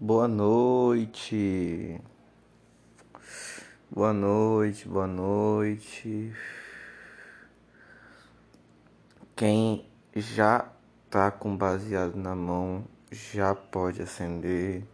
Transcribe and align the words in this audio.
Boa 0.00 0.28
noite. 0.28 2.00
Boa 3.90 4.12
noite, 4.12 4.86
boa 4.86 5.08
noite. 5.08 6.32
Quem 9.34 9.90
já 10.14 10.70
tá 11.10 11.32
com 11.32 11.56
baseado 11.56 12.14
na 12.14 12.32
mão 12.36 12.84
já 13.10 13.56
pode 13.56 14.00
acender. 14.00 14.84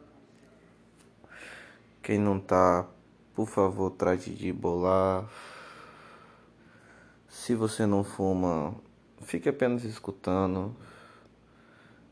Quem 2.02 2.18
não 2.18 2.40
tá, 2.40 2.88
por 3.34 3.46
favor, 3.46 3.90
trate 3.90 4.30
de 4.30 4.50
bolar. 4.54 5.28
Se 7.28 7.54
você 7.54 7.84
não 7.84 8.02
fuma, 8.02 8.74
fique 9.20 9.50
apenas 9.50 9.84
escutando. 9.84 10.74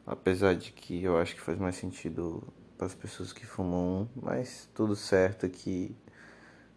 Apesar 0.07 0.55
de 0.55 0.73
que 0.73 1.03
eu 1.03 1.17
acho 1.17 1.35
que 1.35 1.41
faz 1.41 1.59
mais 1.59 1.77
sentido 1.77 2.53
para 2.83 2.87
as 2.87 2.95
pessoas 2.97 3.33
que 3.33 3.47
fumam, 3.47 4.09
mas 4.21 4.69
tudo 4.75 4.97
certo 4.97 5.49
que 5.49 5.95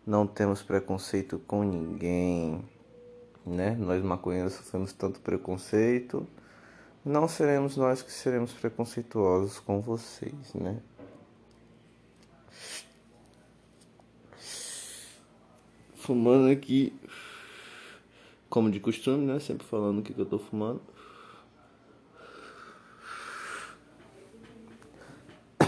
não 0.06 0.28
temos 0.28 0.62
preconceito 0.62 1.40
com 1.48 1.64
ninguém, 1.64 2.64
né? 3.44 3.72
Nós 3.72 4.04
maconheiros 4.04 4.54
sofremos 4.54 4.94
tanto 4.94 5.20
preconceito, 5.20 6.28
não 7.04 7.28
seremos 7.28 7.76
nós 7.76 8.04
que 8.04 8.12
seremos 8.12 8.54
preconceituosos 8.54 9.60
com 9.60 9.82
vocês, 9.82 10.54
né? 10.54 10.80
Fumando 15.96 16.52
aqui, 16.52 16.94
como 18.48 18.70
de 18.70 18.80
costume, 18.80 19.26
né? 19.26 19.40
Sempre 19.40 19.66
falando 19.66 20.00
o 20.00 20.04
que, 20.04 20.14
que 20.14 20.22
eu 20.22 20.26
tô 20.28 20.38
fumando. 20.38 20.82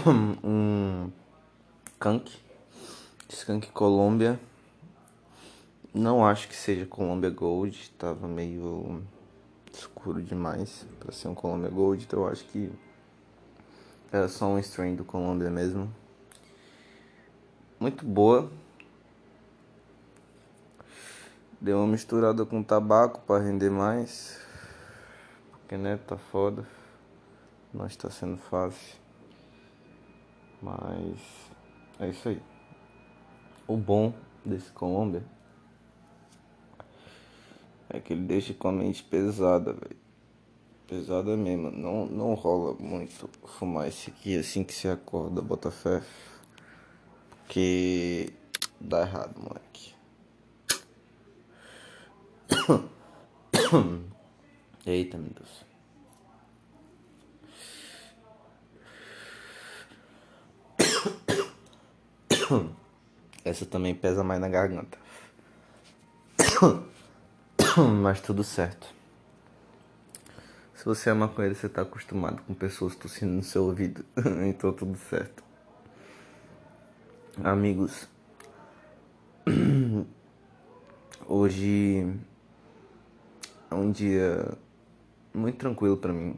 um 0.42 1.10
skunk, 1.92 2.32
skunk 3.28 3.70
Colômbia. 3.72 4.40
Não 5.92 6.24
acho 6.24 6.48
que 6.48 6.56
seja 6.56 6.86
Colômbia 6.86 7.30
Gold, 7.30 7.90
tava 7.98 8.26
meio 8.26 9.02
escuro 9.72 10.22
demais 10.22 10.86
para 10.98 11.12
ser 11.12 11.28
um 11.28 11.34
Colômbia 11.34 11.68
Gold, 11.68 12.04
então 12.04 12.20
eu 12.20 12.28
acho 12.28 12.44
que 12.46 12.70
era 14.10 14.28
só 14.28 14.46
um 14.46 14.58
strain 14.58 14.94
do 14.94 15.04
Colômbia 15.04 15.50
mesmo. 15.50 15.92
Muito 17.78 18.04
boa. 18.04 18.50
Deu 21.60 21.78
uma 21.78 21.86
misturada 21.86 22.46
com 22.46 22.62
tabaco 22.62 23.20
para 23.26 23.42
render 23.42 23.70
mais. 23.70 24.40
Porque 25.50 25.76
né, 25.76 25.98
tá 26.06 26.16
foda. 26.16 26.66
Não 27.74 27.86
está 27.86 28.08
sendo 28.10 28.38
fácil. 28.38 29.07
Mas 30.62 31.18
é 32.00 32.08
isso 32.08 32.28
aí. 32.28 32.42
O 33.66 33.76
bom 33.76 34.12
desse 34.44 34.70
Colômbia 34.72 35.22
é 37.90 38.00
que 38.00 38.12
ele 38.12 38.22
deixa 38.22 38.52
com 38.54 38.68
a 38.68 38.72
mente 38.72 39.02
pesada, 39.02 39.72
velho. 39.72 39.96
Pesada 40.86 41.36
mesmo. 41.36 41.70
Não, 41.70 42.06
não 42.06 42.34
rola 42.34 42.74
muito 42.78 43.28
fumar 43.44 43.88
esse 43.88 44.10
aqui 44.10 44.38
assim 44.38 44.64
que 44.64 44.72
você 44.72 44.88
acorda, 44.88 45.40
bota 45.42 45.70
fé. 45.70 46.02
Porque 47.44 48.32
dá 48.80 49.02
errado, 49.02 49.38
moleque. 49.40 49.94
Eita, 54.86 55.18
meu 55.18 55.30
Deus. 55.30 55.64
Essa 63.44 63.66
também 63.66 63.94
pesa 63.94 64.24
mais 64.24 64.40
na 64.40 64.48
garganta. 64.48 64.98
Mas 68.02 68.20
tudo 68.20 68.42
certo. 68.42 68.86
Se 70.74 70.84
você 70.84 71.10
é 71.10 71.14
maconheiro, 71.14 71.54
você 71.54 71.68
tá 71.68 71.82
acostumado 71.82 72.42
com 72.42 72.54
pessoas 72.54 72.94
tossindo 72.94 73.32
no 73.32 73.42
seu 73.42 73.64
ouvido. 73.64 74.04
então 74.48 74.72
tudo 74.72 74.96
certo. 74.96 75.42
Amigos, 77.42 78.08
hoje 81.26 82.12
é 83.70 83.74
um 83.74 83.92
dia 83.92 84.58
muito 85.32 85.56
tranquilo 85.56 85.96
para 85.96 86.12
mim. 86.12 86.36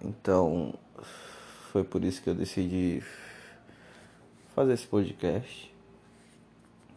Então, 0.00 0.74
foi 1.72 1.82
por 1.82 2.04
isso 2.04 2.22
que 2.22 2.30
eu 2.30 2.34
decidi 2.34 3.02
fazer 4.60 4.74
esse 4.74 4.86
podcast. 4.86 5.74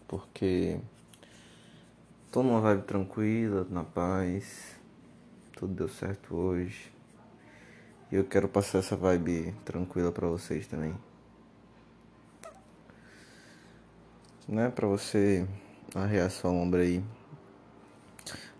Porque 0.06 0.78
tô 2.29 2.44
numa 2.44 2.59
vibe 2.59 2.84
tranquila, 2.84 3.66
na 3.69 3.85
paz. 3.85 4.75
Tudo 5.53 5.74
deu 5.74 5.88
certo 5.88 6.35
hoje. 6.35 6.91
E 8.12 8.16
eu 8.16 8.25
quero 8.25 8.50
passar 8.50 8.79
essa 8.79 8.97
vibe 8.97 9.56
tranquila 9.63 10.12
para 10.12 10.28
vocês 10.28 10.68
também. 10.68 10.94
Né, 14.45 14.69
para 14.69 14.85
você 14.85 15.47
arrear 15.95 16.30
sua 16.30 16.51
ombro 16.51 16.81
aí. 16.81 17.01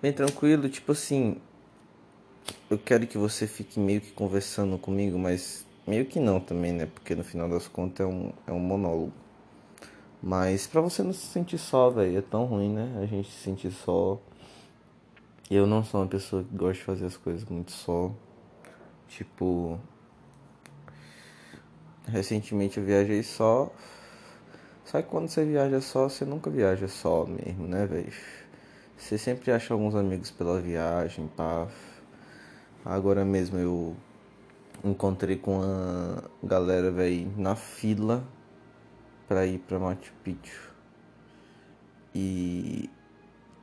Bem 0.02 0.14
tranquilo, 0.14 0.70
tipo 0.70 0.94
assim, 0.94 1.42
eu 2.70 2.78
quero 2.78 3.06
que 3.06 3.18
você 3.18 3.48
fique 3.48 3.82
meio 3.82 4.00
que 4.00 4.14
conversando 4.14 4.78
comigo, 4.78 5.20
mas 5.20 5.66
Meio 5.86 6.06
que 6.06 6.20
não 6.20 6.40
também, 6.40 6.72
né? 6.72 6.86
Porque 6.86 7.14
no 7.14 7.24
final 7.24 7.50
das 7.50 7.68
contas 7.68 8.06
é 8.06 8.10
um, 8.10 8.32
é 8.48 8.52
um 8.52 8.60
monólogo. 8.60 9.12
Mas 10.22 10.66
pra 10.66 10.80
você 10.80 11.04
não 11.04 11.12
se 11.12 11.26
sentir 11.28 11.58
só, 11.58 11.90
velho, 11.90 12.18
é 12.18 12.22
tão 12.22 12.46
ruim, 12.46 12.74
né? 12.74 13.02
A 13.02 13.06
gente 13.06 13.30
se 13.30 13.40
sentir 13.44 13.72
só. 13.72 14.18
Eu 15.52 15.68
não 15.68 15.84
sou 15.84 16.02
uma 16.02 16.08
pessoa 16.08 16.44
que 16.44 16.56
gosta 16.56 16.76
de 16.76 16.84
fazer 16.84 17.06
as 17.06 17.18
coisas 17.18 17.44
muito 17.46 17.72
só. 17.74 18.12
Tipo. 19.10 19.78
Recentemente 22.08 22.78
eu 22.80 22.86
viajei 22.86 23.22
só. 23.22 23.70
Só 24.86 25.02
que 25.02 25.10
quando 25.10 25.28
você 25.28 25.44
viaja 25.44 25.82
só, 25.82 26.08
você 26.08 26.24
nunca 26.24 26.50
viaja 26.50 26.88
só 26.88 27.26
mesmo, 27.26 27.68
né, 27.68 27.86
velho? 27.86 28.14
Você 28.98 29.18
sempre 29.18 29.52
acha 29.52 29.74
alguns 29.74 29.96
amigos 29.96 30.32
pela 30.32 30.62
viagem, 30.62 31.28
pá. 31.36 31.68
Agora 32.86 33.26
mesmo 33.26 33.58
eu 33.58 33.96
encontrei 34.84 35.38
com 35.38 35.62
a 35.62 36.24
galera, 36.44 36.92
velho, 36.92 37.32
na 37.38 37.56
fila 37.56 38.24
pra 39.28 39.46
ir 39.46 39.60
pra 39.60 39.80
Machu 39.80 40.14
Picchu. 40.24 40.72
E 42.14 42.90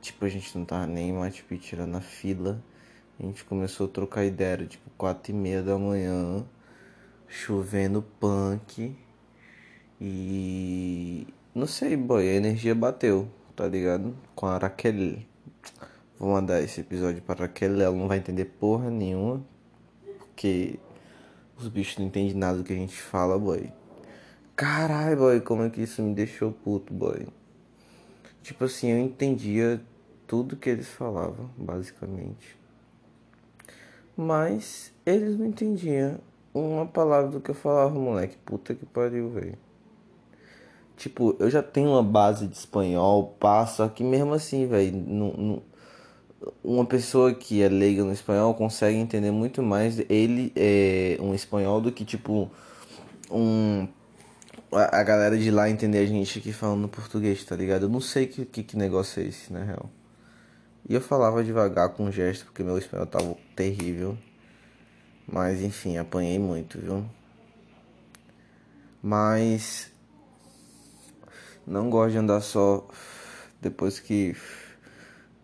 tipo, 0.01 0.25
a 0.25 0.29
gente 0.29 0.57
não 0.57 0.65
tava 0.65 0.87
nem 0.87 1.09
em 1.09 1.13
Machu 1.13 1.45
Picchu, 1.45 1.75
era 1.75 1.85
na 1.85 2.01
fila. 2.01 2.61
A 3.19 3.23
gente 3.23 3.43
começou 3.45 3.87
a 3.87 3.89
trocar 3.89 4.25
ideia, 4.25 4.53
era, 4.53 4.65
tipo, 4.65 4.89
quatro 4.97 5.31
e 5.31 5.35
meia 5.35 5.61
da 5.61 5.77
manhã, 5.77 6.43
chovendo 7.27 8.01
punk. 8.19 8.95
E 9.99 11.27
não 11.53 11.67
sei, 11.67 11.95
boy, 11.95 12.27
a 12.27 12.33
energia 12.33 12.73
bateu, 12.73 13.27
tá 13.55 13.67
ligado? 13.67 14.15
Com 14.35 14.47
a 14.47 14.57
Raquel. 14.57 15.19
Vou 16.17 16.31
mandar 16.31 16.61
esse 16.61 16.81
episódio 16.81 17.21
pra 17.21 17.35
Raquel, 17.35 17.79
ela 17.79 17.95
não 17.95 18.07
vai 18.07 18.17
entender 18.17 18.45
porra 18.45 18.89
nenhuma. 18.89 19.45
Porque 20.17 20.79
os 21.61 21.67
bichos 21.67 21.97
não 21.97 22.07
entendem 22.07 22.33
nada 22.33 22.57
do 22.57 22.63
que 22.63 22.73
a 22.73 22.75
gente 22.75 22.95
fala, 22.95 23.37
boy. 23.37 23.71
Caralho, 24.55 25.17
boy, 25.17 25.41
como 25.41 25.63
é 25.63 25.69
que 25.69 25.81
isso 25.81 26.01
me 26.01 26.13
deixou 26.13 26.51
puto, 26.51 26.93
boy. 26.93 27.27
Tipo 28.43 28.65
assim, 28.65 28.89
eu 28.89 28.99
entendia 28.99 29.81
tudo 30.27 30.55
que 30.55 30.69
eles 30.69 30.87
falavam, 30.87 31.49
basicamente. 31.57 32.57
Mas 34.15 34.93
eles 35.05 35.37
não 35.37 35.45
entendiam 35.45 36.19
uma 36.53 36.85
palavra 36.85 37.31
do 37.31 37.39
que 37.39 37.51
eu 37.51 37.55
falava, 37.55 37.97
moleque. 37.97 38.37
Puta 38.45 38.73
que 38.73 38.85
pariu, 38.85 39.29
velho. 39.29 39.57
Tipo, 40.97 41.35
eu 41.39 41.49
já 41.49 41.63
tenho 41.63 41.89
uma 41.89 42.03
base 42.03 42.47
de 42.47 42.55
espanhol, 42.55 43.35
pá, 43.39 43.65
só 43.65 43.87
que 43.87 44.03
mesmo 44.03 44.33
assim, 44.33 44.67
velho, 44.67 44.95
não, 44.95 45.33
não, 45.33 45.63
uma 46.63 46.85
pessoa 46.85 47.33
que 47.33 47.61
é 47.61 47.69
leiga 47.69 48.03
no 48.03 48.11
espanhol 48.11 48.53
consegue 48.53 48.97
entender 48.97 49.31
muito 49.31 49.61
mais 49.61 49.99
ele 50.09 50.51
é 50.55 51.17
um 51.19 51.33
espanhol 51.33 51.79
do 51.79 51.91
que 51.91 52.03
tipo 52.03 52.51
um 53.29 53.87
a, 54.71 55.03
galera 55.03 55.37
de 55.37 55.51
lá 55.51 55.69
entender 55.69 55.99
a 55.99 56.05
gente 56.05 56.39
aqui 56.39 56.53
falando 56.53 56.87
português, 56.87 57.43
tá 57.43 57.55
ligado? 57.55 57.83
Eu 57.83 57.89
não 57.89 57.99
sei 57.99 58.25
que, 58.25 58.45
que, 58.45 58.63
que 58.63 58.77
negócio 58.77 59.21
é 59.21 59.25
esse, 59.25 59.51
na 59.51 59.63
real. 59.63 59.89
E 60.87 60.93
eu 60.93 61.01
falava 61.01 61.43
devagar 61.43 61.89
com 61.89 62.09
gesto 62.09 62.45
porque 62.45 62.63
meu 62.63 62.77
espanhol 62.77 63.05
tava 63.05 63.35
terrível. 63.55 64.17
Mas 65.27 65.61
enfim, 65.61 65.97
apanhei 65.97 66.39
muito, 66.39 66.79
viu? 66.79 67.05
Mas 69.01 69.91
não 71.65 71.89
gosto 71.89 72.11
de 72.13 72.17
andar 72.17 72.41
só 72.41 72.87
depois 73.61 73.99
que 73.99 74.35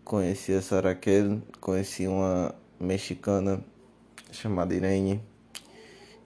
Conheci 0.08 0.54
a 0.54 0.62
Saraquel, 0.62 1.42
conheci 1.60 2.06
uma 2.06 2.54
mexicana 2.80 3.62
chamada 4.32 4.74
Irene, 4.74 5.22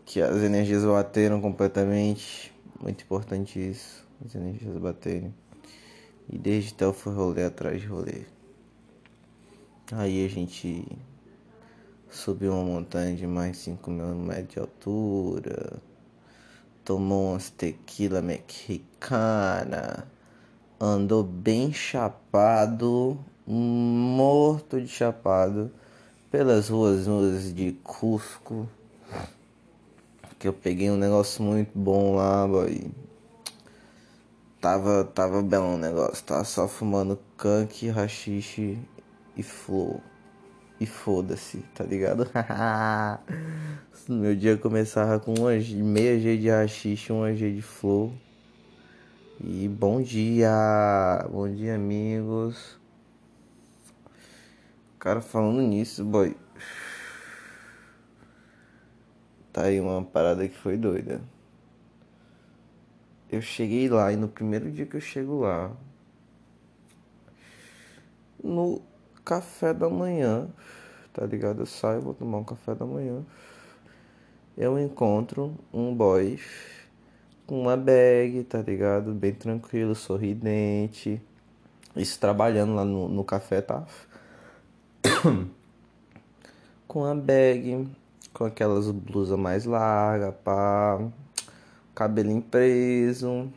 que 0.06 0.23
as 0.23 0.40
energias 0.40 0.84
bateram 0.84 1.40
completamente. 1.40 2.55
Muito 2.81 3.02
importante 3.02 3.58
isso, 3.58 4.06
as 4.25 4.37
energias 4.37 4.79
baterem. 4.79 5.34
E 6.31 6.38
desde 6.38 6.73
então 6.73 6.93
foi 6.93 7.12
rolê 7.12 7.43
atrás 7.43 7.81
de 7.81 7.88
rolê. 7.88 8.23
Aí 9.90 10.25
a 10.25 10.29
gente 10.29 10.87
subiu 12.08 12.52
uma 12.52 12.62
montanha 12.62 13.17
de 13.17 13.26
mais 13.26 13.56
de 13.56 13.64
5 13.64 13.90
mil 13.90 14.14
metros 14.14 14.49
de 14.49 14.58
altura. 14.61 15.82
Tomou 16.84 17.32
umas 17.32 17.50
tequila 17.50 18.23
mexicana. 18.23 20.06
Andou 20.81 21.25
bem 21.25 21.73
chapado, 21.73 23.19
morto 23.53 24.81
de 24.81 24.89
chapado 24.89 25.71
pelas 26.31 26.69
ruas 26.69 27.07
nuas 27.07 27.55
de 27.55 27.73
Cusco. 27.85 28.69
Que 30.39 30.49
eu 30.49 30.53
peguei 30.53 30.91
um 30.91 30.97
negócio 30.97 31.43
muito 31.43 31.71
bom 31.79 32.17
lá, 32.17 32.47
boy. 32.49 32.91
Tava, 34.61 35.05
tava 35.05 35.43
belo 35.43 35.75
o 35.75 35.77
negócio, 35.77 36.25
tava 36.25 36.45
só 36.45 36.67
fumando 36.67 37.19
canque, 37.37 37.89
rachixe 37.89 38.79
e 39.37 39.43
flow. 39.43 40.01
E 40.81 40.87
foda-se, 40.87 41.59
tá 41.75 41.85
ligado? 41.85 42.29
Meu 44.09 44.35
dia 44.35 44.57
começava 44.57 45.21
com 45.21 45.35
uma, 45.35 45.51
meia 45.51 46.19
G 46.19 46.37
de 46.39 46.49
rachixe, 46.49 47.13
uma 47.13 47.35
G 47.35 47.53
de 47.53 47.63
flow. 47.63 48.13
E 49.41 49.69
bom 49.69 50.01
dia, 50.01 51.27
bom 51.31 51.49
dia 51.49 51.75
amigos. 51.75 52.81
Cara, 55.03 55.21
falando 55.21 55.61
nisso, 55.63 56.05
boy. 56.05 56.37
Tá 59.53 59.65
aí 59.65 59.81
uma 59.81 60.01
parada 60.05 60.47
que 60.47 60.57
foi 60.57 60.77
doida. 60.77 61.21
Eu 63.29 63.43
cheguei 63.43 63.89
lá 63.89 64.13
e 64.13 64.17
no 64.17 64.29
primeiro 64.29 64.71
dia 64.71 64.87
que 64.87 64.97
eu 64.97 65.01
chego 65.01 65.41
lá, 65.41 65.73
no 68.41 68.81
café 69.25 69.75
da 69.75 69.91
manhã, 69.91 70.47
tá 71.13 71.27
ligado? 71.27 71.63
Eu 71.63 71.67
saio, 71.67 72.01
vou 72.01 72.15
tomar 72.15 72.39
um 72.39 72.45
café 72.45 72.73
da 72.73 72.87
manhã. 72.87 73.25
Eu 74.57 74.79
encontro 74.79 75.59
um 75.75 75.93
boy 75.93 76.39
com 77.45 77.63
uma 77.63 77.77
bag, 77.77 78.45
tá 78.45 78.63
ligado? 78.63 79.13
Bem 79.13 79.35
tranquilo, 79.35 79.97
sorridente. 79.97 81.21
Isso 81.97 82.21
trabalhando 82.21 82.77
lá 82.77 82.85
no, 82.85 83.09
no 83.09 83.25
café, 83.25 83.61
tá? 83.61 83.85
com 86.89 87.05
a 87.05 87.15
bag, 87.15 87.89
com 88.33 88.45
aquelas 88.45 88.91
blusas 88.91 89.39
mais 89.39 89.65
largas, 89.65 90.35
pá, 90.43 91.01
cabelinho 91.95 92.43
preso. 92.43 93.53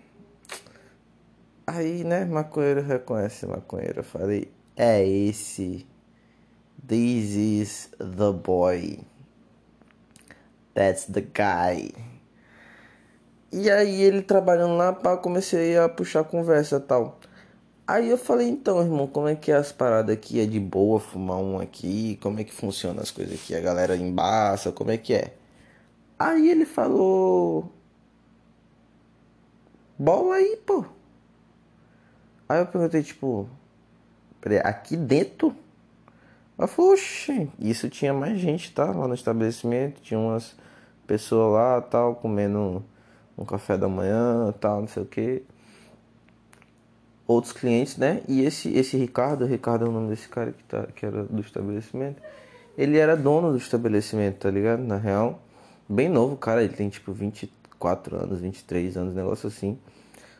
Aí, 1.66 2.04
né, 2.04 2.26
maconheiro 2.26 2.82
reconhece 2.82 3.48
maconheiro. 3.48 4.00
Eu 4.00 4.04
falei, 4.04 4.52
é 4.76 5.06
esse. 5.06 5.86
This 6.88 7.36
is 7.36 7.90
the 7.98 8.32
boy. 8.32 9.00
That's 10.76 11.06
the 11.06 11.22
guy. 11.22 11.94
E 13.52 13.72
aí 13.72 14.02
ele 14.02 14.22
trabalhando 14.22 14.76
lá, 14.76 14.94
pá, 14.94 15.18
comecei 15.18 15.78
a 15.78 15.90
puxar 15.90 16.26
conversa 16.26 16.80
tal. 16.80 17.18
Aí 17.88 18.10
eu 18.10 18.18
falei, 18.18 18.50
então, 18.50 18.82
irmão, 18.82 19.06
como 19.06 19.28
é 19.28 19.36
que 19.36 19.52
é 19.52 19.56
as 19.56 19.72
paradas 19.72 20.16
aqui? 20.16 20.40
É 20.40 20.46
de 20.46 20.60
boa 20.60 21.00
fumar 21.00 21.38
um 21.38 21.60
aqui? 21.60 22.18
Como 22.22 22.40
é 22.40 22.44
que 22.44 22.52
funciona 22.52 23.02
as 23.02 23.12
coisas 23.12 23.36
aqui? 23.36 23.54
A 23.56 23.60
galera 23.62 23.96
embaça, 23.96 24.72
como 24.72 24.90
é 24.90 24.98
que 24.98 25.14
é? 25.14 25.36
Aí 26.18 26.50
ele 26.50 26.66
falou. 26.66 27.72
Bola 30.00 30.36
aí, 30.36 30.58
pô. 30.66 30.84
Aí 32.50 32.60
eu 32.60 32.66
perguntei, 32.66 33.04
tipo, 33.04 33.48
aqui 34.64 34.98
dentro? 34.98 35.56
Ela 36.58 36.68
falou, 36.68 36.94
oxe, 36.94 37.52
isso 37.60 37.88
tinha 37.90 38.14
mais 38.14 38.40
gente, 38.40 38.74
tá? 38.74 38.86
Lá 38.86 39.08
no 39.08 39.14
estabelecimento, 39.14 40.02
tinha 40.02 40.20
umas 40.20 40.56
pessoas 41.06 41.54
lá, 41.54 41.82
tal, 41.82 42.16
comendo 42.16 42.84
um 43.38 43.46
café 43.46 43.78
da 43.78 43.88
manhã, 43.88 44.52
tal, 44.60 44.82
não 44.82 44.88
sei 44.88 45.04
o 45.04 45.06
que 45.06 45.44
outros 47.28 47.54
clientes, 47.54 47.98
né? 47.98 48.22
E 48.28 48.44
esse 48.44 48.70
esse 48.78 48.98
Ricardo, 48.98 49.46
Ricardo 49.46 49.86
é 49.86 49.90
o 49.90 49.92
nome 49.92 50.10
desse 50.10 50.28
cara 50.30 50.52
que 50.52 50.64
tá 50.64 50.88
que 50.96 51.06
era 51.06 51.24
do 51.24 51.42
estabelecimento. 51.42 52.22
Ele 52.78 52.98
era 52.98 53.16
dono 53.16 53.52
do 53.52 53.58
estabelecimento, 53.58 54.40
tá 54.40 54.52
ligado? 54.52 54.84
Na 54.84 54.98
real, 54.98 55.40
bem 55.88 56.10
novo, 56.10 56.36
cara, 56.38 56.64
ele 56.64 56.74
tem 56.74 56.90
tipo 56.90 57.14
24 57.14 58.18
anos, 58.18 58.42
23 58.42 58.98
anos, 58.98 59.16
negócio 59.16 59.48
assim. 59.48 59.80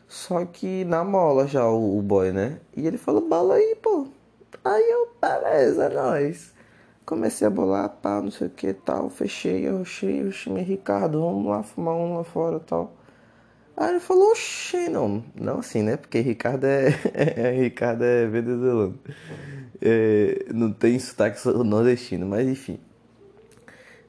Só 0.08 0.44
que 0.44 0.84
na 0.84 1.02
mola 1.02 1.46
já 1.46 1.66
o, 1.68 1.98
o 1.98 2.02
boy, 2.02 2.32
né? 2.32 2.60
E 2.76 2.86
ele 2.86 2.98
falou: 2.98 3.26
"Bala 3.28 3.54
aí, 3.54 3.76
pô". 3.82 4.06
Aí 4.64 4.90
eu, 4.90 5.08
beleza, 5.20 5.84
é 5.84 5.88
nós. 5.94 6.52
Comecei 7.04 7.46
a 7.46 7.50
bolar, 7.50 7.88
pá, 7.88 8.20
não 8.20 8.32
sei 8.32 8.48
o 8.48 8.50
que 8.50 8.72
tal, 8.72 9.08
fechei, 9.08 9.68
eu 9.68 9.82
achei, 9.82 10.22
eu 10.22 10.32
chamei 10.32 10.64
Ricardo, 10.64 11.20
vamos 11.20 11.46
lá 11.46 11.62
fumar 11.62 11.94
um 11.94 12.16
lá 12.16 12.24
fora 12.24 12.58
tal. 12.58 12.95
Aí 13.76 13.90
ele 13.90 14.00
falou, 14.00 14.30
oxê, 14.30 14.88
não. 14.88 15.22
Não 15.34 15.58
assim, 15.58 15.82
né? 15.82 15.96
Porque 15.96 16.20
Ricardo 16.20 16.64
é. 16.66 16.88
é 17.14 17.50
Ricardo 17.50 18.02
é 18.02 18.26
venezuelano. 18.26 18.98
É, 19.82 20.46
não 20.52 20.72
tem 20.72 20.98
sotaque 20.98 21.46
nordestino, 21.46 22.26
mas 22.26 22.48
enfim. 22.48 22.78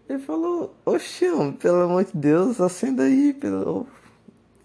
Ele 0.08 0.19
falou, 0.19 0.74
oxê, 0.86 1.28
pelo 1.60 1.81
amor 1.81 2.06
de 2.06 2.16
Deus, 2.16 2.62
acenda 2.62 3.04
aí, 3.04 3.34
pelo. 3.34 3.86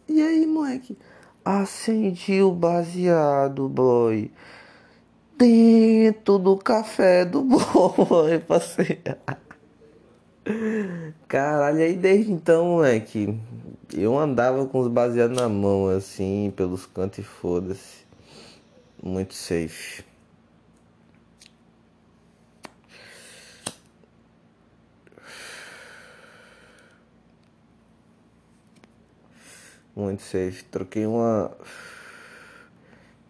E 0.09 0.23
aí, 0.23 0.47
moleque? 0.47 0.97
Acendi 1.45 2.41
o 2.41 2.53
baseado, 2.53 3.69
boy. 3.69 4.31
Dentro 5.37 6.39
do 6.39 6.57
café 6.57 7.25
do 7.25 7.43
boy, 7.43 8.39
passei. 8.47 9.01
Caralho, 11.29 11.79
aí 11.79 11.97
desde 11.97 12.33
então, 12.33 12.65
moleque, 12.67 13.39
eu 13.95 14.19
andava 14.19 14.67
com 14.67 14.81
os 14.81 14.89
baseados 14.89 15.37
na 15.37 15.49
mão, 15.49 15.89
assim, 15.89 16.53
pelos 16.57 16.85
cantos 16.87 17.19
e 17.21 17.23
foda-se. 17.23 18.03
Muito 19.03 19.35
safe. 19.35 20.05
Muito 29.95 30.23
safe. 30.23 30.65
Troquei 30.65 31.07
uma 31.07 31.53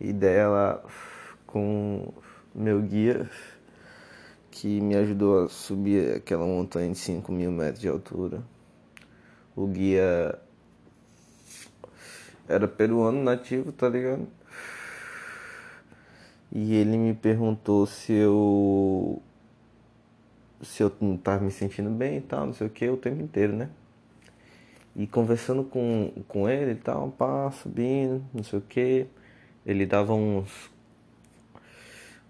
ideia 0.00 0.48
lá 0.48 0.82
com 1.46 2.12
meu 2.54 2.80
guia 2.80 3.28
que 4.52 4.80
me 4.82 4.94
ajudou 4.94 5.44
a 5.44 5.48
subir 5.48 6.16
aquela 6.16 6.44
montanha 6.44 6.92
de 6.92 6.98
5 6.98 7.32
mil 7.32 7.50
metros 7.50 7.80
de 7.80 7.88
altura. 7.88 8.42
O 9.56 9.66
guia 9.66 10.38
era 12.46 12.68
peruano 12.68 13.22
nativo, 13.24 13.72
tá 13.72 13.88
ligado? 13.88 14.28
E 16.52 16.74
ele 16.74 16.98
me 16.98 17.14
perguntou 17.14 17.86
se 17.86 18.12
eu. 18.12 19.22
se 20.60 20.82
eu 20.82 20.92
não 21.00 21.16
tava 21.16 21.44
me 21.44 21.50
sentindo 21.50 21.90
bem 21.90 22.18
e 22.18 22.20
tal, 22.20 22.46
não 22.46 22.52
sei 22.52 22.66
o 22.66 22.70
que, 22.70 22.88
o 22.88 22.96
tempo 22.96 23.22
inteiro, 23.22 23.54
né? 23.54 23.70
E 24.94 25.06
conversando 25.06 25.64
com, 25.64 26.12
com 26.28 26.48
ele 26.48 26.72
e 26.72 26.74
tal, 26.76 27.10
pá, 27.12 27.50
subindo, 27.50 28.22
não 28.34 28.42
sei 28.42 28.58
o 28.58 28.62
que. 28.62 29.06
Ele 29.64 29.86
dava 29.86 30.12
uns. 30.14 30.70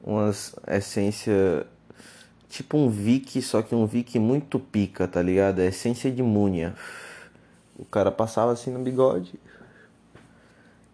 umas 0.05 0.55
essência 0.69 1.67
tipo 2.52 2.76
um 2.76 2.90
Vic, 2.90 3.40
só 3.40 3.62
que 3.62 3.75
um 3.75 3.87
Vic 3.87 4.18
muito 4.18 4.59
pica, 4.61 5.09
tá 5.09 5.23
ligado? 5.23 5.61
É 5.61 5.68
essência 5.68 6.11
de 6.11 6.23
múnia. 6.23 6.75
O 7.78 7.85
cara 7.87 8.12
passava 8.12 8.52
assim 8.52 8.71
no 8.71 8.78
bigode 8.78 9.40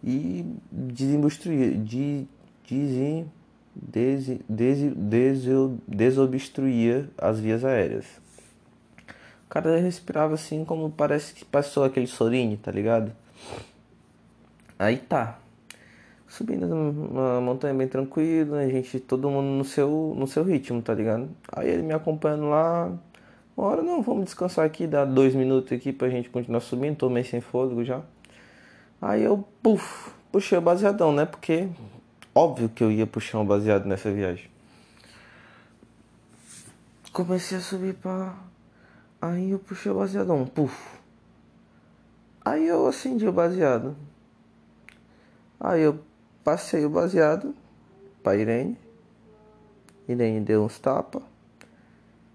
e 0.01 0.45
desobstruía, 0.71 1.75
de, 1.75 2.25
desen, 2.65 3.29
des, 3.75 4.39
des, 4.47 4.95
des, 4.95 5.43
desobstruía 5.85 7.09
as 7.17 7.41
vias 7.41 7.65
aéreas. 7.65 8.05
O 9.45 9.49
cara 9.49 9.77
respirava 9.81 10.35
assim 10.35 10.63
como 10.63 10.89
parece 10.89 11.33
que 11.33 11.43
passou 11.43 11.83
aquele 11.83 12.07
sorine, 12.07 12.55
tá 12.55 12.71
ligado? 12.71 13.11
Aí 14.77 14.97
tá. 14.97 15.39
Subindo 16.29 16.67
uma 16.67 17.41
montanha 17.41 17.73
bem 17.73 17.87
tranquilo, 17.87 18.53
a 18.53 18.67
gente, 18.67 18.99
todo 18.99 19.31
mundo 19.31 19.47
no 19.47 19.65
seu, 19.65 20.13
no 20.15 20.27
seu 20.27 20.43
ritmo, 20.43 20.79
tá 20.79 20.93
ligado? 20.93 21.27
Aí 21.51 21.67
ele 21.67 21.81
me 21.81 21.91
acompanhando 21.91 22.47
lá. 22.47 22.95
Uma 23.57 23.67
hora 23.67 23.81
não, 23.81 24.03
vamos 24.03 24.25
descansar 24.25 24.63
aqui, 24.63 24.85
dá 24.85 25.03
dois 25.05 25.33
minutos 25.33 25.73
aqui 25.73 25.91
pra 25.91 26.07
gente 26.07 26.29
continuar 26.29 26.59
subindo, 26.59 26.97
tô 26.97 27.09
meio 27.09 27.25
sem 27.25 27.41
fôlego 27.41 27.83
já. 27.83 28.03
Aí 29.01 29.23
eu, 29.23 29.43
puf, 29.63 30.11
puxei 30.31 30.55
o 30.55 30.61
baseadão, 30.61 31.11
né? 31.11 31.25
Porque 31.25 31.67
óbvio 32.33 32.69
que 32.69 32.83
eu 32.83 32.91
ia 32.91 33.07
puxar 33.07 33.39
um 33.39 33.45
baseado 33.45 33.87
nessa 33.87 34.11
viagem. 34.11 34.51
Comecei 37.11 37.57
a 37.57 37.61
subir 37.61 37.95
pra. 37.95 38.35
Aí 39.19 39.49
eu 39.49 39.57
puxei 39.57 39.91
o 39.91 39.95
baseadão, 39.95 40.45
puf. 40.45 40.99
Aí 42.45 42.67
eu 42.67 42.85
acendi 42.85 43.27
o 43.27 43.33
baseado. 43.33 43.95
Aí 45.59 45.81
eu 45.81 45.99
passei 46.49 46.83
o 46.83 46.89
baseado 46.89 47.53
pra 48.23 48.35
Irene. 48.35 48.75
Irene 50.07 50.39
deu 50.39 50.63
uns 50.63 50.79
tapas. 50.79 51.21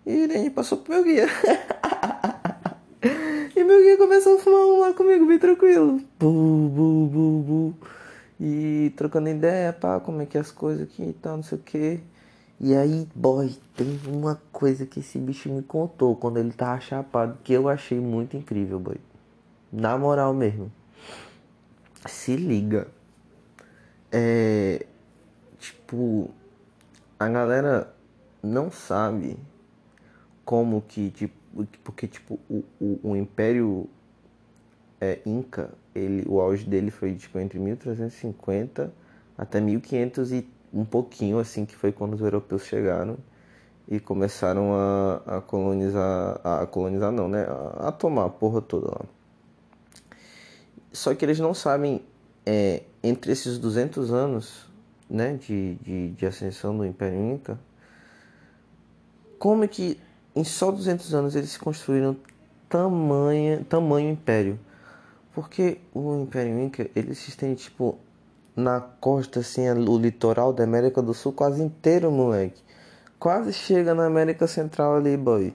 E 0.07 0.13
Irene 0.13 0.51
passou 0.51 0.79
pro 0.79 0.95
meu 0.95 1.03
guia. 1.03 1.27
e 3.57 3.65
meu 3.65 3.81
guia 3.83 3.97
começou 3.97 4.37
a 4.37 4.39
fumar 4.39 4.61
um 4.61 4.81
lá 4.83 4.93
comigo, 4.93 5.27
bem 5.27 5.41
tranquilo. 5.41 6.01
Bu, 6.21 6.69
bu, 6.69 7.07
bu, 7.09 7.43
bu. 7.43 7.75
E 8.39 8.93
trocando 8.97 9.29
ideia, 9.29 9.73
pá, 9.73 9.99
como 9.99 10.23
é 10.23 10.27
que 10.27 10.39
é 10.39 10.41
as 10.41 10.53
coisas 10.53 10.85
aqui 10.85 11.03
e 11.03 11.13
tal, 11.15 11.39
não 11.39 11.43
sei 11.43 11.59
o 11.59 11.61
que. 11.61 12.01
E 12.61 12.73
aí, 12.73 13.09
boy, 13.17 13.53
tem 13.75 13.99
uma 14.07 14.41
coisa 14.53 14.87
que 14.87 15.01
esse 15.01 15.19
bicho 15.19 15.49
me 15.49 15.63
contou 15.63 16.15
quando 16.15 16.37
ele 16.37 16.53
tava 16.53 16.81
chapado 16.81 17.37
que 17.43 17.53
eu 17.53 17.69
achei 17.69 17.99
muito 17.99 18.37
incrível, 18.37 18.79
boy. 18.79 18.97
Na 19.73 19.99
moral 19.99 20.33
mesmo. 20.33 20.71
Se 22.07 22.37
liga. 22.37 22.87
É. 24.15 24.87
Tipo. 25.59 26.31
A 27.19 27.29
galera 27.29 27.93
não 28.43 28.71
sabe 28.71 29.37
como 30.45 30.81
que, 30.83 31.11
tipo. 31.11 31.35
Porque, 31.83 32.07
tipo, 32.07 32.39
o, 32.49 32.65
o, 32.81 33.01
o 33.11 33.17
Império 33.17 33.89
é, 35.01 35.21
Inca, 35.27 35.71
ele, 35.95 36.25
o 36.29 36.41
auge 36.41 36.65
dele 36.65 36.91
foi, 36.91 37.15
tipo, 37.15 37.39
entre 37.39 37.59
1350 37.59 38.93
até 39.37 39.61
1500 39.61 40.33
e 40.33 40.49
um 40.73 40.85
pouquinho, 40.85 41.39
assim, 41.39 41.65
que 41.65 41.75
foi 41.77 41.93
quando 41.93 42.15
os 42.15 42.21
europeus 42.21 42.65
chegaram 42.65 43.17
e 43.89 44.01
começaram 44.01 44.75
a, 44.75 45.37
a 45.37 45.41
colonizar. 45.41 46.41
A 46.43 46.67
colonizar, 46.67 47.13
não, 47.13 47.29
né? 47.29 47.45
A, 47.45 47.89
a 47.89 47.93
tomar 47.93 48.27
a 48.27 48.31
porra 48.31 48.61
toda 48.61 48.89
lá. 48.89 49.03
Só 50.93 51.15
que 51.15 51.25
eles 51.25 51.39
não 51.41 51.53
sabem, 51.53 52.03
é, 52.47 52.83
entre 53.03 53.33
esses 53.33 53.59
200 53.59 54.13
anos 54.13 54.67
né, 55.09 55.35
de, 55.35 55.75
de, 55.77 56.11
de 56.11 56.27
ascensão 56.27 56.77
do 56.77 56.85
Império 56.85 57.19
Inca, 57.19 57.59
como 59.39 59.65
é 59.65 59.69
que 59.69 59.99
em 60.35 60.45
só 60.45 60.71
200 60.71 61.15
anos 61.15 61.37
eles 61.37 61.57
construíram 61.57 62.17
tamanho, 62.69 63.65
tamanho 63.65 64.11
império? 64.11 64.59
Porque 65.35 65.79
o 65.93 66.23
Império 66.23 66.59
Inca, 66.61 66.89
ele 66.95 67.15
se 67.15 67.29
estende, 67.31 67.65
tipo, 67.65 67.99
na 68.57 68.81
costa, 68.81 69.41
assim, 69.41 69.69
o 69.69 69.99
litoral 69.99 70.53
da 70.53 70.65
América 70.65 71.03
do 71.03 71.13
Sul 71.13 71.33
quase 71.33 71.63
inteiro, 71.63 72.11
moleque. 72.11 72.63
Quase 73.19 73.53
chega 73.53 73.95
na 73.95 74.07
América 74.07 74.47
Central 74.47 74.97
ali, 74.97 75.17
boy. 75.17 75.55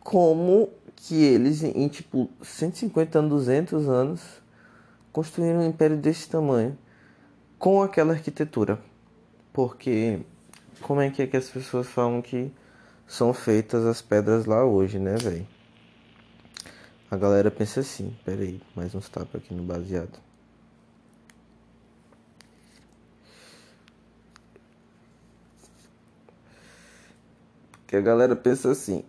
Como 0.00 0.68
que 0.94 1.22
eles, 1.24 1.62
em 1.62 1.88
tipo 1.88 2.28
150 2.42 3.18
anos, 3.18 3.30
200 3.30 3.88
anos, 3.88 4.20
construíram 5.16 5.60
um 5.60 5.66
império 5.66 5.96
desse 5.96 6.28
tamanho 6.28 6.76
com 7.58 7.82
aquela 7.82 8.12
arquitetura. 8.12 8.78
Porque 9.50 10.20
como 10.82 11.00
é 11.00 11.08
que 11.08 11.22
é 11.22 11.26
que 11.26 11.38
as 11.38 11.48
pessoas 11.48 11.86
falam 11.86 12.20
que 12.20 12.52
são 13.06 13.32
feitas 13.32 13.86
as 13.86 14.02
pedras 14.02 14.44
lá 14.44 14.62
hoje, 14.62 14.98
né, 14.98 15.16
velho? 15.16 15.48
A 17.10 17.16
galera 17.16 17.50
pensa 17.50 17.80
assim, 17.80 18.14
pera 18.26 18.42
aí, 18.42 18.60
mais 18.74 18.94
uns 18.94 19.08
tapas 19.08 19.40
aqui 19.40 19.54
no 19.54 19.62
baseado. 19.62 20.20
Que 27.86 27.96
a 27.96 28.02
galera 28.02 28.36
pensa 28.36 28.70
assim, 28.70 29.02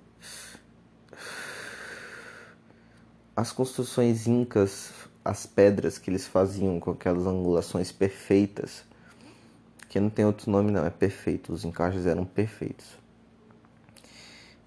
as 3.36 3.52
construções 3.52 4.26
incas, 4.26 5.07
as 5.30 5.46
pedras 5.46 5.98
que 5.98 6.10
eles 6.10 6.26
faziam 6.26 6.80
com 6.80 6.92
aquelas 6.92 7.26
angulações 7.26 7.92
perfeitas, 7.92 8.84
que 9.90 10.00
não 10.00 10.10
tem 10.10 10.26
outro 10.26 10.50
nome 10.50 10.72
não, 10.72 10.86
é 10.86 10.90
perfeito, 10.90 11.52
os 11.52 11.66
encaixes 11.66 12.06
eram 12.06 12.26
perfeitos. 12.26 12.86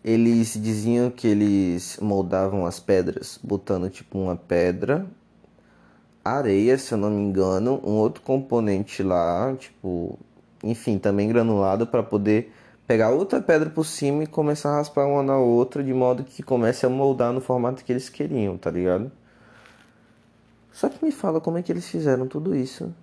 Eles 0.05 0.55
diziam 0.55 1.11
que 1.11 1.27
eles 1.27 1.99
moldavam 2.01 2.67
as 2.67 2.79
pedras 2.81 3.39
botando 3.43 3.91
tipo 3.91 4.19
uma 4.19 4.37
pedra, 4.37 5.07
areia, 6.25 6.77
se 6.79 6.93
eu 6.93 6.99
não 6.99 7.11
me 7.11 7.23
engano, 7.23 7.81
um 7.85 7.93
outro 7.93 8.23
componente 8.23 9.03
lá, 9.03 9.55
tipo, 9.57 10.19
enfim, 10.63 10.99
também 10.99 11.29
granulado 11.29 11.87
para 11.87 12.03
poder 12.03 12.53
pegar 12.87 13.11
outra 13.11 13.41
pedra 13.41 13.71
por 13.71 13.85
cima 13.85 14.25
e 14.25 14.27
começar 14.27 14.71
a 14.71 14.77
raspar 14.77 15.07
uma 15.07 15.23
na 15.23 15.39
outra 15.39 15.83
de 15.83 15.93
modo 15.95 16.25
que 16.25 16.43
comece 16.43 16.85
a 16.85 16.89
moldar 16.89 17.33
no 17.33 17.41
formato 17.41 17.85
que 17.85 17.93
eles 17.93 18.09
queriam, 18.09 18.59
tá 18.59 18.71
ligado? 18.71 19.13
Só 20.73 20.89
que 20.89 21.05
me 21.05 21.11
fala 21.11 21.41
como 21.41 21.59
é 21.59 21.63
que 21.63 21.73
eles 21.73 21.89
fizeram 21.89 22.27
tudo 22.27 22.55
isso. 22.55 22.95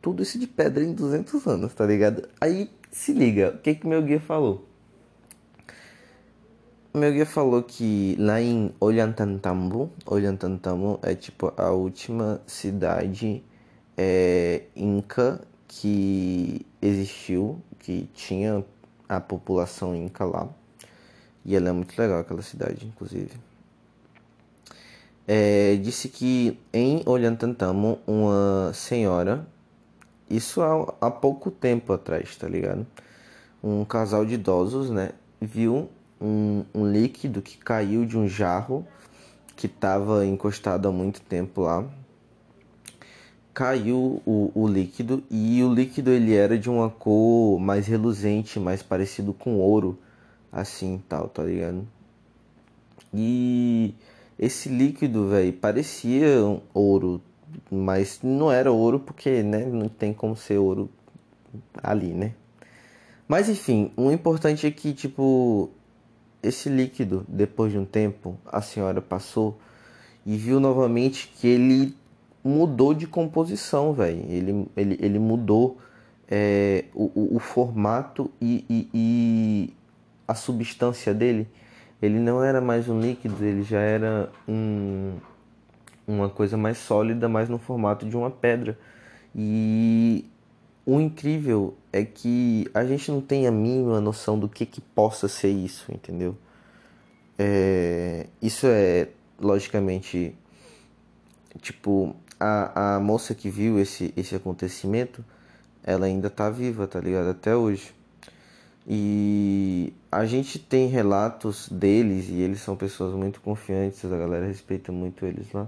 Tudo 0.00 0.22
isso 0.22 0.38
de 0.38 0.46
pedra 0.46 0.82
em 0.82 0.92
200 0.92 1.46
anos, 1.46 1.74
tá 1.74 1.86
ligado? 1.86 2.28
Aí 2.40 2.70
se 2.90 3.12
liga, 3.12 3.54
o 3.54 3.58
que 3.58 3.74
que 3.74 3.86
meu 3.86 4.02
guia 4.02 4.20
falou? 4.20 4.66
Meu 6.92 7.12
guia 7.12 7.26
falou 7.26 7.62
que 7.62 8.14
lá 8.18 8.40
em 8.40 8.72
Ollantaytambo, 8.78 9.90
Ollantaytambo 10.06 11.00
é 11.02 11.14
tipo 11.14 11.52
a 11.56 11.70
última 11.70 12.40
cidade 12.46 13.42
é, 13.96 14.62
inca 14.76 15.40
que 15.66 16.64
existiu, 16.80 17.60
que 17.80 18.08
tinha 18.14 18.64
a 19.08 19.20
população 19.20 19.94
inca 19.96 20.24
lá. 20.24 20.48
E 21.44 21.56
ela 21.56 21.68
é 21.68 21.72
muito 21.72 21.98
legal, 21.98 22.20
aquela 22.20 22.42
cidade, 22.42 22.86
inclusive. 22.86 23.32
É, 25.26 25.76
disse 25.76 26.08
que 26.08 26.58
em 26.72 27.02
Ollantaytambo, 27.06 27.98
uma 28.06 28.72
senhora, 28.74 29.46
isso 30.28 30.60
há, 30.60 30.94
há 31.00 31.10
pouco 31.10 31.50
tempo 31.50 31.92
atrás, 31.92 32.36
tá 32.36 32.48
ligado? 32.48 32.86
Um 33.62 33.84
casal 33.84 34.24
de 34.26 34.34
idosos, 34.34 34.90
né, 34.90 35.12
viu 35.40 35.88
um, 36.20 36.64
um 36.74 36.86
líquido 36.90 37.40
que 37.40 37.56
caiu 37.56 38.04
de 38.04 38.18
um 38.18 38.28
jarro 38.28 38.86
que 39.56 39.66
estava 39.66 40.26
encostado 40.26 40.88
há 40.88 40.92
muito 40.92 41.20
tempo 41.22 41.62
lá 41.62 41.88
caiu 43.54 44.20
o, 44.26 44.50
o 44.52 44.66
líquido 44.66 45.22
e 45.30 45.62
o 45.62 45.72
líquido 45.72 46.10
ele 46.10 46.34
era 46.34 46.58
de 46.58 46.68
uma 46.68 46.90
cor 46.90 47.60
mais 47.60 47.86
reluzente, 47.86 48.58
mais 48.58 48.82
parecido 48.82 49.32
com 49.32 49.60
ouro, 49.60 49.96
assim 50.50 51.00
tal, 51.08 51.28
tá 51.28 51.44
ligado? 51.44 51.86
E 53.14 53.94
esse 54.38 54.68
líquido, 54.68 55.28
velho, 55.28 55.52
parecia 55.52 56.44
um 56.44 56.60
ouro, 56.72 57.20
mas 57.70 58.20
não 58.22 58.50
era 58.50 58.70
ouro 58.70 58.98
porque, 59.00 59.42
né, 59.42 59.64
não 59.64 59.88
tem 59.88 60.12
como 60.12 60.36
ser 60.36 60.58
ouro 60.58 60.90
ali, 61.82 62.12
né? 62.12 62.34
Mas 63.26 63.48
enfim, 63.48 63.92
o 63.96 64.10
importante 64.10 64.66
é 64.66 64.70
que, 64.70 64.92
tipo, 64.92 65.70
esse 66.42 66.68
líquido, 66.68 67.24
depois 67.28 67.72
de 67.72 67.78
um 67.78 67.84
tempo, 67.84 68.38
a 68.44 68.60
senhora 68.60 69.00
passou 69.00 69.58
e 70.26 70.36
viu 70.36 70.60
novamente 70.60 71.32
que 71.36 71.46
ele 71.46 71.96
mudou 72.42 72.92
de 72.92 73.06
composição, 73.06 73.94
velho. 73.94 74.22
Ele, 74.28 74.68
ele, 74.76 74.98
ele 75.00 75.18
mudou 75.18 75.78
é, 76.28 76.84
o, 76.94 77.04
o, 77.14 77.36
o, 77.36 77.38
formato 77.38 78.30
e, 78.40 78.64
e, 78.68 78.88
e, 78.92 79.74
a 80.28 80.34
substância 80.34 81.14
dele. 81.14 81.48
Ele 82.02 82.18
não 82.18 82.42
era 82.42 82.60
mais 82.60 82.88
um 82.88 83.00
líquido, 83.00 83.42
ele 83.44 83.62
já 83.62 83.80
era 83.80 84.30
um, 84.46 85.14
uma 86.06 86.28
coisa 86.28 86.56
mais 86.56 86.78
sólida, 86.78 87.28
mais 87.28 87.48
no 87.48 87.58
formato 87.58 88.06
de 88.06 88.16
uma 88.16 88.30
pedra. 88.30 88.78
E 89.34 90.24
o 90.86 91.00
incrível 91.00 91.74
é 91.92 92.04
que 92.04 92.68
a 92.74 92.84
gente 92.84 93.10
não 93.10 93.20
tem 93.20 93.46
a 93.46 93.50
mínima 93.50 94.00
noção 94.00 94.38
do 94.38 94.48
que, 94.48 94.66
que 94.66 94.80
possa 94.80 95.28
ser 95.28 95.50
isso, 95.50 95.90
entendeu? 95.92 96.36
É, 97.38 98.26
isso 98.40 98.66
é, 98.66 99.08
logicamente, 99.40 100.34
tipo, 101.60 102.14
a, 102.38 102.96
a 102.96 103.00
moça 103.00 103.34
que 103.34 103.48
viu 103.48 103.78
esse, 103.78 104.12
esse 104.16 104.34
acontecimento, 104.34 105.24
ela 105.82 106.06
ainda 106.06 106.28
tá 106.28 106.50
viva, 106.50 106.86
tá 106.86 107.00
ligado? 107.00 107.30
Até 107.30 107.56
hoje. 107.56 107.92
E 108.86 109.92
a 110.12 110.26
gente 110.26 110.58
tem 110.58 110.88
relatos 110.88 111.68
deles 111.70 112.28
e 112.28 112.34
eles 112.34 112.60
são 112.60 112.76
pessoas 112.76 113.14
muito 113.14 113.40
confiantes, 113.40 114.04
a 114.04 114.16
galera 114.16 114.46
respeita 114.46 114.92
muito 114.92 115.24
eles 115.24 115.50
lá. 115.52 115.66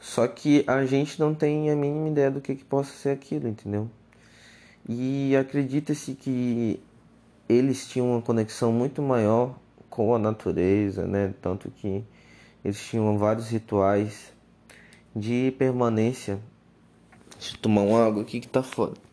Só 0.00 0.26
que 0.26 0.64
a 0.66 0.84
gente 0.84 1.20
não 1.20 1.32
tem 1.32 1.70
a 1.70 1.76
mínima 1.76 2.08
ideia 2.08 2.30
do 2.30 2.40
que, 2.40 2.56
que 2.56 2.64
possa 2.64 2.92
ser 2.92 3.10
aquilo, 3.10 3.46
entendeu? 3.46 3.88
E 4.88 5.36
acredita-se 5.36 6.14
que 6.14 6.80
eles 7.48 7.86
tinham 7.88 8.10
uma 8.10 8.20
conexão 8.20 8.72
muito 8.72 9.00
maior 9.00 9.56
com 9.88 10.12
a 10.12 10.18
natureza, 10.18 11.06
né? 11.06 11.32
Tanto 11.40 11.70
que 11.70 12.02
eles 12.64 12.84
tinham 12.84 13.16
vários 13.16 13.48
rituais 13.48 14.32
de 15.14 15.54
permanência. 15.56 16.40
Deixa 17.38 17.54
eu 17.54 17.60
tomar 17.60 17.82
uma 17.82 18.04
água 18.04 18.22
aqui 18.22 18.40
que 18.40 18.48
tá 18.48 18.62
foda. 18.62 19.11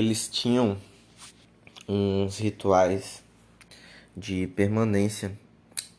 Eles 0.00 0.30
tinham 0.30 0.78
uns 1.86 2.38
rituais 2.38 3.22
de 4.16 4.46
permanência 4.46 5.30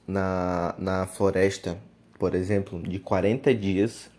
na, 0.07 0.73
na 0.79 1.05
floresta, 1.05 1.77
por 2.17 2.33
exemplo, 2.33 2.81
de 2.81 2.97
40 2.97 3.53
dias 3.53 4.09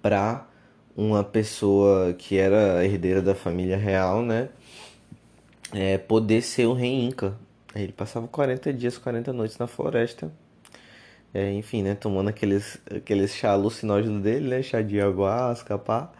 para 0.00 0.48
uma 0.96 1.22
pessoa 1.22 2.14
que 2.14 2.38
era 2.38 2.82
herdeira 2.82 3.20
da 3.20 3.34
família 3.34 3.76
real, 3.76 4.22
né? 4.22 4.48
É, 5.70 5.98
poder 5.98 6.40
ser 6.40 6.64
o 6.64 6.72
rei 6.72 7.04
Inca. 7.04 7.36
Ele 7.74 7.92
passava 7.92 8.26
40 8.26 8.72
dias, 8.72 8.96
40 8.96 9.30
noites 9.30 9.58
na 9.58 9.66
floresta. 9.66 10.32
É, 11.34 11.52
enfim, 11.52 11.82
né? 11.82 11.94
Tomando 11.94 12.30
aqueles, 12.30 12.80
aqueles 12.90 13.34
chá 13.34 13.50
alucinógeno 13.50 14.22
dele, 14.22 14.48
né? 14.48 14.62
Chá 14.62 14.80
de 14.80 14.98
ayahuasca, 14.98 15.76
pá. 15.76 16.10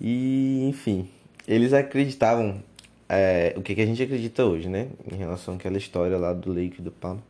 E, 0.00 0.68
enfim, 0.68 1.10
eles 1.50 1.72
acreditavam 1.72 2.62
é, 3.08 3.52
o 3.56 3.60
que, 3.60 3.74
que 3.74 3.80
a 3.80 3.86
gente 3.86 4.00
acredita 4.00 4.44
hoje, 4.44 4.68
né? 4.68 4.86
Em 5.10 5.16
relação 5.16 5.54
àquela 5.54 5.76
história 5.76 6.16
lá 6.16 6.32
do 6.32 6.52
Lake 6.52 6.80
do 6.80 6.92
Pano. 6.92 7.20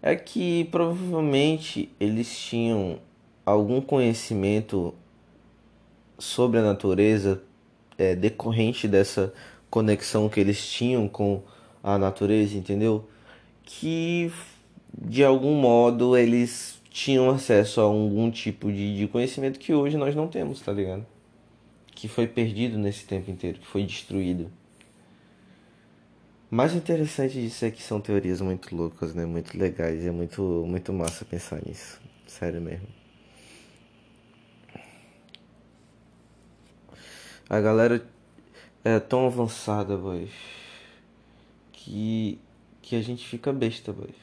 É 0.00 0.14
que 0.14 0.68
provavelmente 0.70 1.90
eles 1.98 2.38
tinham 2.38 3.00
algum 3.44 3.80
conhecimento 3.80 4.94
sobre 6.16 6.60
a 6.60 6.62
natureza 6.62 7.42
é, 7.98 8.14
decorrente 8.14 8.86
dessa 8.86 9.34
conexão 9.68 10.28
que 10.28 10.38
eles 10.38 10.64
tinham 10.70 11.08
com 11.08 11.42
a 11.82 11.98
natureza, 11.98 12.56
entendeu? 12.56 13.08
Que 13.64 14.30
de 14.96 15.24
algum 15.24 15.54
modo 15.54 16.16
eles 16.16 16.80
tinham 16.90 17.28
acesso 17.28 17.80
a 17.80 17.84
algum 17.84 18.30
tipo 18.30 18.70
de, 18.70 18.96
de 18.96 19.08
conhecimento 19.08 19.58
que 19.58 19.74
hoje 19.74 19.96
nós 19.96 20.14
não 20.14 20.28
temos, 20.28 20.60
tá 20.60 20.72
ligado? 20.72 21.04
Que 21.98 22.06
foi 22.06 22.28
perdido 22.28 22.78
nesse 22.78 23.04
tempo 23.04 23.28
inteiro, 23.28 23.58
que 23.58 23.66
foi 23.66 23.84
destruído. 23.84 24.52
Mais 26.48 26.72
interessante 26.72 27.40
disso 27.40 27.64
é 27.64 27.72
que 27.72 27.82
são 27.82 28.00
teorias 28.00 28.40
muito 28.40 28.72
loucas, 28.74 29.16
né? 29.16 29.26
Muito 29.26 29.58
legais. 29.58 30.06
É 30.06 30.10
muito, 30.12 30.40
muito 30.64 30.92
massa 30.92 31.24
pensar 31.24 31.60
nisso. 31.66 32.00
Sério 32.24 32.60
mesmo. 32.60 32.86
A 37.50 37.60
galera 37.60 38.06
é 38.84 39.00
tão 39.00 39.26
avançada, 39.26 39.96
boy, 39.96 40.30
que, 41.72 42.38
que 42.80 42.94
a 42.94 43.02
gente 43.02 43.26
fica 43.26 43.52
besta, 43.52 43.92
boy. 43.92 44.14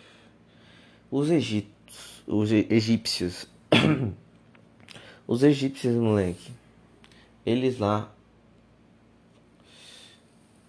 Os 1.12 1.29
egípcios, 1.29 2.24
os 2.25 2.53
egípcios, 2.53 3.50
os 5.27 5.44
egípcios, 5.44 5.94
moleque 5.96 6.64
eles 7.46 7.78
lá. 7.80 8.12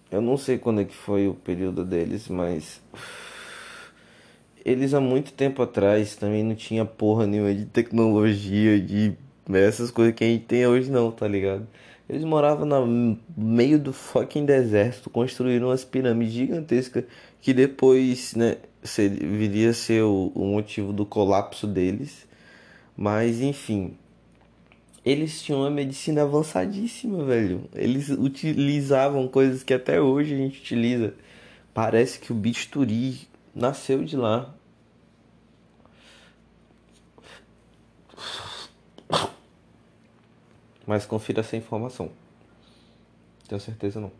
Eu 0.09 0.21
não 0.21 0.37
sei 0.37 0.57
quando 0.57 0.81
é 0.81 0.85
que 0.85 0.95
foi 0.95 1.27
o 1.27 1.33
período 1.33 1.83
deles, 1.83 2.27
mas. 2.29 2.81
Eles 4.63 4.93
há 4.93 4.99
muito 4.99 5.31
tempo 5.31 5.61
atrás 5.61 6.15
também 6.15 6.43
não 6.43 6.55
tinha 6.55 6.83
porra 6.85 7.25
nenhuma 7.25 7.53
de 7.53 7.65
tecnologia, 7.65 8.79
de 8.79 9.15
essas 9.53 9.89
coisas 9.89 10.13
que 10.13 10.23
a 10.25 10.27
gente 10.27 10.43
tem 10.43 10.67
hoje 10.67 10.91
não, 10.91 11.09
tá 11.09 11.25
ligado? 11.25 11.65
Eles 12.09 12.23
moravam 12.23 12.65
no 12.65 13.17
meio 13.35 13.79
do 13.79 13.91
fucking 13.93 14.45
deserto, 14.45 15.09
construíram 15.09 15.67
umas 15.67 15.83
pirâmides 15.83 16.33
gigantescas 16.33 17.05
que 17.41 17.53
depois, 17.53 18.33
né, 18.35 18.57
viria 19.21 19.71
a 19.71 19.73
ser 19.73 20.03
o, 20.03 20.31
o 20.33 20.45
motivo 20.45 20.93
do 20.93 21.05
colapso 21.05 21.67
deles. 21.67 22.27
Mas 22.95 23.41
enfim, 23.41 23.97
eles 25.07 25.41
tinham 25.41 25.61
uma 25.61 25.69
medicina 25.69 26.23
avançadíssima, 26.23 27.23
velho. 27.23 27.69
Eles 27.73 28.09
utilizavam 28.09 29.25
coisas 29.25 29.63
que 29.63 29.73
até 29.73 30.01
hoje 30.01 30.33
a 30.33 30.37
gente 30.37 30.59
utiliza. 30.59 31.13
Parece 31.73 32.19
que 32.19 32.33
o 32.33 32.35
bisturi 32.35 33.25
nasceu 33.55 34.03
de 34.03 34.17
lá. 34.17 34.53
Mas 40.85 41.05
confira 41.05 41.39
essa 41.39 41.55
informação. 41.55 42.11
Tenho 43.47 43.61
certeza 43.61 44.01
não. 44.01 44.11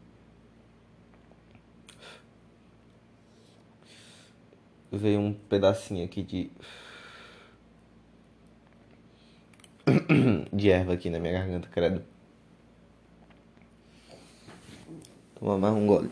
Veio 4.90 5.20
um 5.20 5.34
pedacinho 5.34 6.06
aqui 6.06 6.24
de 6.24 6.50
de 10.54 10.70
erva 10.70 10.94
aqui 10.94 11.10
na 11.10 11.20
minha 11.20 11.34
garganta, 11.34 11.68
credo. 11.70 12.04
Toma 15.36 15.58
mais 15.58 15.74
um 15.74 15.86
gole. 15.86 16.10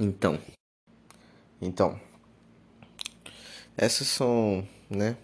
Então, 0.00 0.38
então, 1.60 2.00
essas 3.76 4.06
são, 4.06 4.66
né, 4.88 5.16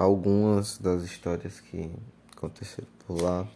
algumas 0.00 0.78
das 0.78 1.02
histórias 1.02 1.60
que 1.60 1.90
aconteceram 2.34 2.88
por 3.06 3.20
lá. 3.20 3.46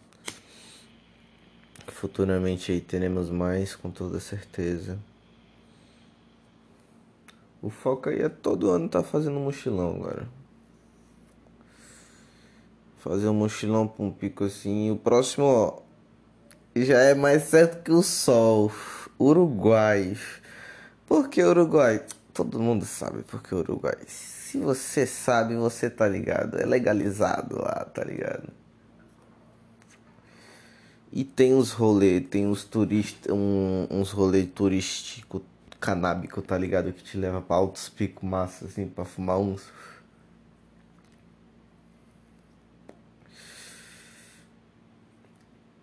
Futuramente 1.88 2.70
aí 2.70 2.82
teremos 2.82 3.30
mais, 3.30 3.74
com 3.74 3.90
toda 3.90 4.20
certeza. 4.20 4.98
O 7.62 7.70
foco 7.70 8.10
aí 8.10 8.20
é 8.20 8.28
todo 8.28 8.68
ano 8.68 8.90
tá 8.90 9.02
fazendo 9.02 9.40
mochilão 9.40 9.96
agora. 9.96 10.28
Fazer 12.98 13.28
um 13.28 13.34
mochilão 13.34 13.88
pra 13.88 14.04
um 14.04 14.10
pico 14.10 14.44
assim. 14.44 14.88
E 14.88 14.90
o 14.90 14.96
próximo, 14.96 15.46
ó, 15.46 15.78
já 16.76 17.00
é 17.00 17.14
mais 17.14 17.44
certo 17.44 17.82
que 17.82 17.90
o 17.90 18.02
sol. 18.02 18.70
Uruguai. 19.18 20.14
Por 21.06 21.30
que 21.30 21.42
Uruguai? 21.42 22.04
Todo 22.34 22.60
mundo 22.60 22.84
sabe 22.84 23.22
por 23.22 23.42
que 23.42 23.54
Uruguai 23.54 23.96
se 24.54 24.58
você 24.58 25.04
sabe, 25.04 25.56
você 25.56 25.90
tá 25.90 26.06
ligado. 26.06 26.60
É 26.60 26.64
legalizado 26.64 27.56
lá, 27.60 27.84
tá 27.92 28.04
ligado? 28.04 28.48
E 31.12 31.24
tem 31.24 31.52
uns 31.54 31.72
rolê, 31.72 32.20
tem 32.20 32.46
uns 32.46 32.62
turistas, 32.62 33.32
um, 33.32 33.88
uns 33.90 34.12
rolê 34.12 34.44
turístico 34.44 35.42
canábico, 35.80 36.40
tá 36.40 36.56
ligado? 36.56 36.92
Que 36.92 37.02
te 37.02 37.18
leva 37.18 37.42
pra 37.42 37.56
altos 37.56 37.88
picos 37.88 38.22
massa, 38.22 38.66
assim, 38.66 38.86
pra 38.86 39.04
fumar 39.04 39.38
uns. 39.38 39.72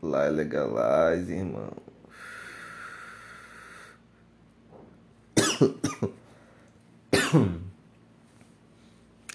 Lá 0.01 0.25
é 0.25 0.29
legalize, 0.29 1.33
irmão. 1.33 1.73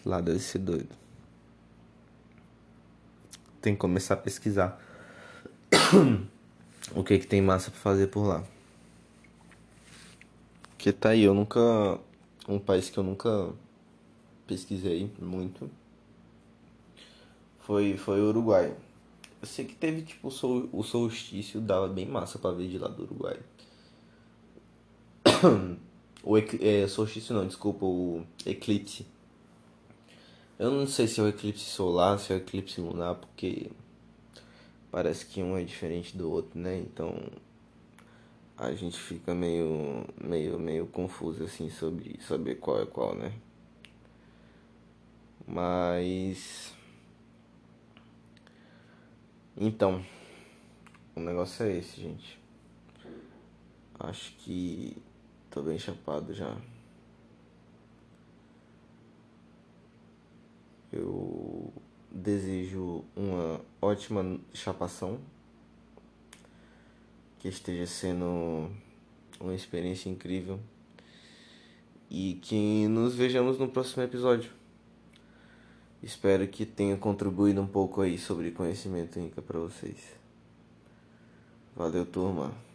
Lá 0.06 0.20
deve 0.20 0.38
ser 0.38 0.60
doido. 0.60 0.94
Tem 3.60 3.74
que 3.74 3.80
começar 3.80 4.14
a 4.14 4.16
pesquisar 4.16 4.80
o 6.94 7.02
que 7.02 7.18
que 7.18 7.26
tem 7.26 7.42
massa 7.42 7.72
pra 7.72 7.80
fazer 7.80 8.06
por 8.06 8.24
lá. 8.24 8.44
Que 10.78 10.92
tá 10.92 11.08
aí, 11.08 11.24
eu 11.24 11.34
nunca. 11.34 11.98
Um 12.48 12.60
país 12.60 12.88
que 12.88 12.96
eu 12.96 13.02
nunca 13.02 13.52
pesquisei 14.46 15.10
muito 15.20 15.68
foi, 17.58 17.96
foi 17.96 18.20
o 18.20 18.28
Uruguai. 18.28 18.72
Eu 19.42 19.48
sei 19.48 19.64
que 19.64 19.74
teve 19.74 20.02
tipo 20.02 20.28
o 20.28 20.82
solstício, 20.84 21.60
dava 21.60 21.88
bem 21.88 22.06
massa 22.06 22.38
pra 22.38 22.52
ver 22.52 22.68
de 22.68 22.78
lá 22.78 22.86
do 22.86 23.02
Uruguai. 23.02 23.40
O 26.28 26.36
é, 26.36 26.88
solstício 26.88 27.32
não, 27.36 27.46
desculpa, 27.46 27.86
o 27.86 28.26
eclipse 28.44 29.06
eu 30.58 30.70
não 30.70 30.86
sei 30.86 31.06
se 31.06 31.20
é 31.20 31.22
o 31.22 31.28
eclipse 31.28 31.64
solar, 31.64 32.18
se 32.18 32.32
é 32.32 32.36
o 32.36 32.38
eclipse 32.38 32.80
lunar, 32.80 33.14
porque 33.16 33.70
parece 34.90 35.26
que 35.26 35.42
um 35.42 35.56
é 35.56 35.64
diferente 35.64 36.16
do 36.16 36.30
outro, 36.30 36.58
né? 36.58 36.78
Então 36.78 37.14
a 38.56 38.72
gente 38.72 38.98
fica 38.98 39.34
meio 39.34 40.06
meio 40.20 40.58
meio 40.58 40.86
confuso 40.86 41.44
assim 41.44 41.68
sobre 41.70 42.18
saber 42.20 42.56
qual 42.56 42.80
é 42.82 42.86
qual, 42.86 43.14
né? 43.14 43.32
Mas 45.46 46.74
então, 49.58 50.04
o 51.14 51.20
negócio 51.20 51.64
é 51.64 51.78
esse, 51.78 51.98
gente. 51.98 52.38
Acho 53.98 54.32
que 54.38 54.94
tô 55.50 55.62
bem 55.62 55.78
chapado 55.78 56.34
já. 56.34 56.54
Eu 60.96 61.72
desejo 62.10 63.04
uma 63.14 63.60
ótima 63.80 64.38
chapação. 64.54 65.18
Que 67.38 67.48
esteja 67.48 67.86
sendo 67.86 68.70
uma 69.38 69.54
experiência 69.54 70.08
incrível. 70.08 70.58
E 72.10 72.38
que 72.40 72.88
nos 72.88 73.14
vejamos 73.14 73.58
no 73.58 73.68
próximo 73.68 74.02
episódio. 74.02 74.50
Espero 76.02 76.46
que 76.48 76.64
tenha 76.64 76.96
contribuído 76.96 77.60
um 77.60 77.66
pouco 77.66 78.00
aí 78.00 78.16
sobre 78.16 78.50
conhecimento 78.50 79.18
Inca 79.18 79.42
para 79.42 79.58
vocês. 79.58 80.14
Valeu, 81.74 82.06
turma. 82.06 82.65